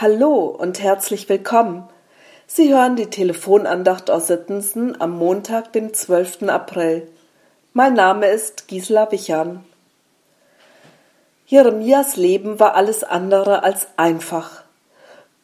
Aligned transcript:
Hallo 0.00 0.44
und 0.44 0.80
herzlich 0.80 1.28
willkommen. 1.28 1.82
Sie 2.46 2.72
hören 2.72 2.94
die 2.94 3.10
Telefonandacht 3.10 4.12
aus 4.12 4.28
Sittensen 4.28 5.00
am 5.00 5.18
Montag, 5.18 5.72
dem 5.72 5.92
12. 5.92 6.44
April. 6.44 7.08
Mein 7.72 7.94
Name 7.94 8.28
ist 8.28 8.68
Gisela 8.68 9.10
Wichern. 9.10 9.64
Jeremias 11.46 12.14
Leben 12.14 12.60
war 12.60 12.76
alles 12.76 13.02
andere 13.02 13.64
als 13.64 13.88
einfach. 13.96 14.62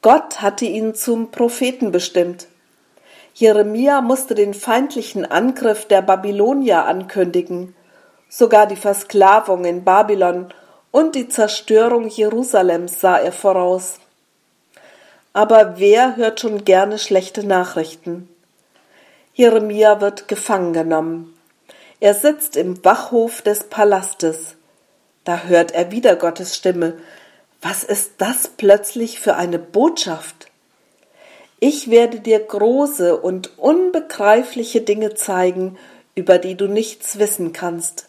Gott 0.03 0.41
hatte 0.41 0.67
ihn 0.67 0.95
zum 0.95 1.33
Propheten 1.33 1.91
bestimmt. 1.91 2.47
Jeremia 3.35 4.03
musste 4.03 4.37
den 4.37 4.55
feindlichen 4.55 5.29
Angriff 5.29 5.89
der 5.89 6.01
Babylonier 6.01 6.85
ankündigen, 6.85 7.75
sogar 8.29 8.69
die 8.69 8.77
Versklavung 8.77 9.65
in 9.65 9.83
Babylon 9.83 10.55
und 10.93 11.17
die 11.17 11.29
Zerstörung 11.29 12.07
Jerusalems 12.07 13.01
sah 13.01 13.17
er 13.17 13.33
voraus. 13.33 13.99
Aber 15.35 15.79
wer 15.79 16.17
hört 16.17 16.41
schon 16.41 16.65
gerne 16.65 16.99
schlechte 16.99 17.45
Nachrichten? 17.45 18.29
Jeremia 19.35 20.01
wird 20.01 20.29
gefangen 20.29 20.73
genommen. 20.73 21.37
Er 21.99 22.15
sitzt 22.15 22.57
im 22.57 22.85
Wachhof 22.85 23.43
des 23.43 23.65
Palastes. 23.65 24.55
Da 25.25 25.43
hört 25.43 25.73
er 25.73 25.91
wieder 25.91 26.15
Gottes 26.15 26.57
Stimme. 26.57 26.95
Was 27.61 27.83
ist 27.83 28.13
das 28.19 28.47
plötzlich 28.47 29.19
für 29.19 29.35
eine 29.35 29.59
Botschaft? 29.59 30.47
Ich 31.59 31.91
werde 31.91 32.21
dir 32.21 32.39
große 32.39 33.17
und 33.17 33.59
unbegreifliche 33.59 34.83
Dinge 34.83 35.15
zeigen, 35.15 35.77
über 36.15 36.39
die 36.39 36.55
du 36.57 36.69
nichts 36.69 37.19
wissen 37.19 37.53
kannst. 37.53 38.07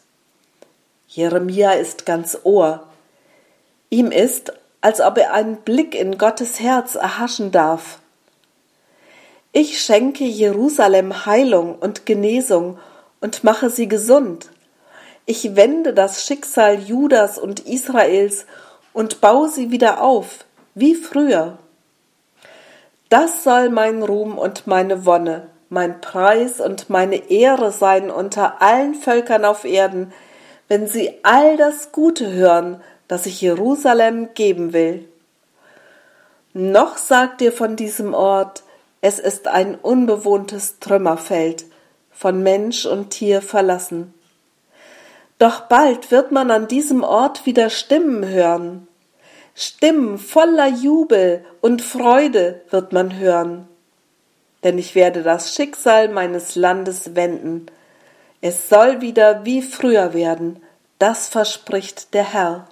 Jeremia 1.08 1.72
ist 1.72 2.06
ganz 2.06 2.38
Ohr. 2.44 2.86
Ihm 3.90 4.12
ist, 4.12 4.54
als 4.86 5.02
ob 5.02 5.18
er 5.18 5.34
einen 5.34 5.56
Blick 5.56 5.96
in 5.96 6.20
Gottes 6.20 6.60
Herz 6.60 6.94
erhaschen 6.94 7.52
darf. 7.52 7.98
Ich 9.52 9.82
schenke 9.82 10.26
Jerusalem 10.26 11.26
Heilung 11.26 11.74
und 11.80 12.06
Genesung 12.06 12.78
und 13.20 13.44
mache 13.44 13.72
sie 13.72 13.88
gesund. 13.88 14.52
Ich 15.26 15.56
wende 15.56 15.92
das 15.92 16.24
Schicksal 16.24 16.78
Judas 16.78 17.40
und 17.40 17.62
Israels 17.62 18.46
und 18.94 19.22
baue 19.22 19.50
sie 19.50 19.72
wieder 19.72 20.04
auf, 20.04 20.46
wie 20.76 20.94
früher. 20.94 21.58
Das 23.10 23.44
soll 23.44 23.70
mein 23.70 24.04
Ruhm 24.04 24.38
und 24.38 24.68
meine 24.68 25.04
Wonne, 25.08 25.48
mein 25.70 26.00
Preis 26.00 26.62
und 26.62 26.92
meine 26.92 27.32
Ehre 27.32 27.72
sein 27.72 28.12
unter 28.12 28.62
allen 28.62 28.94
Völkern 28.94 29.46
auf 29.46 29.66
Erden, 29.66 30.14
wenn 30.68 30.86
sie 30.86 31.12
all 31.24 31.58
das 31.58 31.92
Gute 31.92 32.32
hören, 32.32 32.84
das 33.08 33.26
ich 33.26 33.42
Jerusalem 33.42 34.34
geben 34.34 34.74
will. 34.74 35.08
Noch 36.54 36.98
sagt 36.98 37.42
ihr 37.42 37.52
von 37.52 37.76
diesem 37.76 38.14
Ort, 38.14 38.64
es 39.02 39.20
ist 39.20 39.48
ein 39.48 39.76
unbewohntes 39.76 40.80
Trümmerfeld, 40.80 41.66
von 42.12 42.42
Mensch 42.42 42.86
und 42.86 43.10
Tier 43.10 43.42
verlassen. 43.42 44.14
Doch 45.38 45.62
bald 45.62 46.12
wird 46.12 46.32
man 46.32 46.50
an 46.50 46.68
diesem 46.68 47.04
Ort 47.04 47.46
wieder 47.46 47.70
Stimmen 47.70 48.26
hören. 48.26 48.88
Stimmen 49.54 50.18
voller 50.18 50.68
Jubel 50.68 51.46
und 51.62 51.82
Freude 51.82 52.62
wird 52.70 52.94
man 52.94 53.18
hören. 53.18 53.68
Denn 54.64 54.78
ich 54.78 54.96
werde 54.96 55.24
das 55.24 55.54
Schicksal 55.54 56.10
meines 56.10 56.56
Landes 56.56 57.16
wenden. 57.16 57.68
Es 58.42 58.70
soll 58.70 59.02
wieder 59.02 59.46
wie 59.46 59.62
früher 59.62 60.14
werden, 60.14 60.62
das 61.00 61.28
verspricht 61.28 62.14
der 62.14 62.34
Herr. 62.34 62.68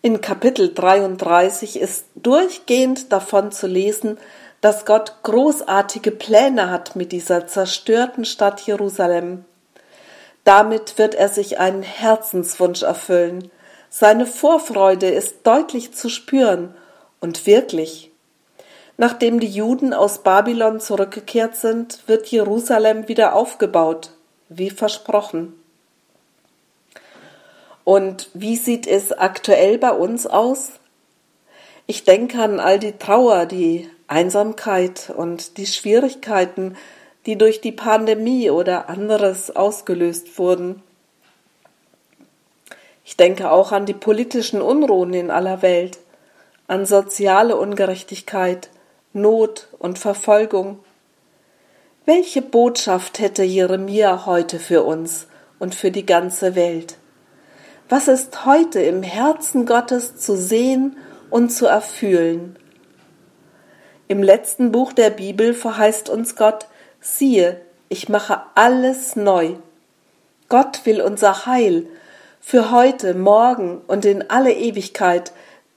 In 0.00 0.20
Kapitel 0.20 0.72
33 0.72 1.80
ist 1.80 2.06
durchgehend 2.14 3.10
davon 3.10 3.50
zu 3.50 3.66
lesen, 3.66 4.16
dass 4.60 4.84
Gott 4.84 5.16
großartige 5.24 6.12
Pläne 6.12 6.70
hat 6.70 6.94
mit 6.94 7.10
dieser 7.10 7.48
zerstörten 7.48 8.24
Stadt 8.24 8.60
Jerusalem. 8.60 9.44
Damit 10.44 10.98
wird 10.98 11.16
er 11.16 11.28
sich 11.28 11.58
einen 11.58 11.82
Herzenswunsch 11.82 12.82
erfüllen. 12.82 13.50
Seine 13.90 14.26
Vorfreude 14.26 15.08
ist 15.08 15.38
deutlich 15.42 15.92
zu 15.94 16.08
spüren 16.08 16.76
und 17.18 17.44
wirklich. 17.44 18.12
Nachdem 18.98 19.40
die 19.40 19.50
Juden 19.50 19.92
aus 19.92 20.22
Babylon 20.22 20.78
zurückgekehrt 20.78 21.56
sind, 21.56 22.06
wird 22.06 22.28
Jerusalem 22.28 23.08
wieder 23.08 23.34
aufgebaut, 23.34 24.12
wie 24.48 24.70
versprochen. 24.70 25.57
Und 27.88 28.28
wie 28.34 28.56
sieht 28.56 28.86
es 28.86 29.12
aktuell 29.12 29.78
bei 29.78 29.92
uns 29.92 30.26
aus? 30.26 30.72
Ich 31.86 32.04
denke 32.04 32.38
an 32.42 32.60
all 32.60 32.78
die 32.78 32.92
Trauer, 32.92 33.46
die 33.46 33.88
Einsamkeit 34.08 35.10
und 35.16 35.56
die 35.56 35.64
Schwierigkeiten, 35.64 36.76
die 37.24 37.38
durch 37.38 37.62
die 37.62 37.72
Pandemie 37.72 38.50
oder 38.50 38.90
anderes 38.90 39.56
ausgelöst 39.56 40.38
wurden. 40.38 40.82
Ich 43.06 43.16
denke 43.16 43.50
auch 43.50 43.72
an 43.72 43.86
die 43.86 43.94
politischen 43.94 44.60
Unruhen 44.60 45.14
in 45.14 45.30
aller 45.30 45.62
Welt, 45.62 45.98
an 46.66 46.84
soziale 46.84 47.56
Ungerechtigkeit, 47.56 48.68
Not 49.14 49.68
und 49.78 49.98
Verfolgung. 49.98 50.80
Welche 52.04 52.42
Botschaft 52.42 53.18
hätte 53.18 53.44
Jeremia 53.44 54.26
heute 54.26 54.58
für 54.58 54.82
uns 54.82 55.26
und 55.58 55.74
für 55.74 55.90
die 55.90 56.04
ganze 56.04 56.54
Welt? 56.54 56.98
Was 57.90 58.06
ist 58.06 58.44
heute 58.44 58.82
im 58.82 59.02
Herzen 59.02 59.64
Gottes 59.64 60.16
zu 60.16 60.36
sehen 60.36 60.98
und 61.30 61.48
zu 61.48 61.64
erfühlen? 61.64 62.58
Im 64.08 64.22
letzten 64.22 64.72
Buch 64.72 64.92
der 64.92 65.08
Bibel 65.08 65.54
verheißt 65.54 66.10
uns 66.10 66.36
Gott, 66.36 66.66
siehe, 67.00 67.62
ich 67.88 68.10
mache 68.10 68.42
alles 68.54 69.16
neu. 69.16 69.54
Gott 70.50 70.84
will 70.84 71.00
unser 71.00 71.46
Heil 71.46 71.86
für 72.42 72.70
heute, 72.70 73.14
morgen 73.14 73.80
und 73.86 74.04
in 74.04 74.28
alle 74.28 74.52
Ewigkeit. 74.52 75.32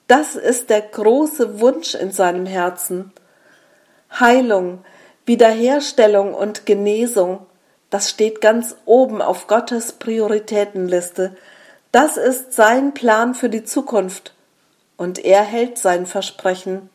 Das 0.07 0.35
ist 0.35 0.69
der 0.69 0.81
große 0.81 1.61
Wunsch 1.61 1.95
in 1.95 2.11
seinem 2.11 2.45
Herzen. 2.45 3.13
Heilung, 4.19 4.83
Wiederherstellung 5.25 6.33
und 6.33 6.66
Genesung, 6.66 7.45
das 7.89 8.09
steht 8.09 8.41
ganz 8.41 8.75
oben 8.83 9.21
auf 9.21 9.47
Gottes 9.47 9.94
Prioritätenliste, 9.94 11.38
das 11.91 12.18
ist 12.18 12.53
sein 12.53 12.94
Plan 12.94 13.35
für 13.35 13.50
die 13.50 13.63
Zukunft 13.63 14.34
und 14.97 15.19
er 15.19 15.41
hält 15.41 15.78
sein 15.78 16.06
Versprechen. 16.06 16.90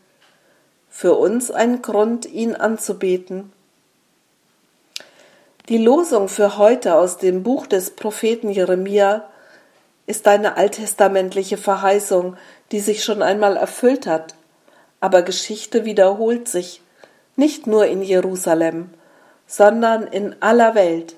Für 0.89 1.15
uns 1.15 1.51
ein 1.51 1.83
Grund, 1.83 2.25
ihn 2.25 2.55
anzubeten. 2.55 3.53
Die 5.69 5.79
Losung 5.79 6.29
für 6.29 6.57
heute 6.57 6.95
aus 6.95 7.19
dem 7.19 7.43
Buch 7.43 7.67
des 7.67 7.91
Propheten 7.91 8.49
Jeremia 8.49 9.29
ist 10.07 10.29
eine 10.29 10.57
alttestamentliche 10.57 11.59
Verheißung, 11.59 12.37
die 12.73 12.81
sich 12.81 13.05
schon 13.05 13.21
einmal 13.21 13.57
erfüllt 13.57 14.07
hat. 14.07 14.35
Aber 15.01 15.23
Geschichte 15.23 15.85
wiederholt 15.85 16.49
sich, 16.49 16.81
nicht 17.35 17.67
nur 17.67 17.87
in 17.87 18.01
Jerusalem, 18.01 18.91
sondern 19.47 20.07
in 20.07 20.37
aller 20.41 20.75
Welt. 20.75 21.17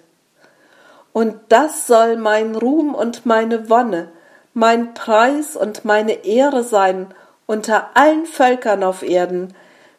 Und 1.12 1.36
das 1.48 1.86
soll 1.86 2.16
mein 2.16 2.54
Ruhm 2.54 2.94
und 2.94 3.26
meine 3.26 3.70
Wonne, 3.70 4.08
mein 4.54 4.94
Preis 4.94 5.56
und 5.56 5.84
meine 5.84 6.24
Ehre 6.24 6.62
sein 6.62 7.08
unter 7.46 7.90
allen 7.94 8.26
Völkern 8.26 8.84
auf 8.84 9.02
Erden, 9.02 9.54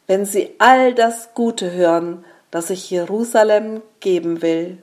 wenn 0.08 0.26
sie 0.26 0.56
all 0.60 0.94
das 0.94 1.34
Gute 1.34 1.72
hören, 1.72 2.24
das 2.52 2.70
ich 2.70 2.90
Jerusalem 2.90 3.82
geben 4.00 4.42
will. 4.42 4.78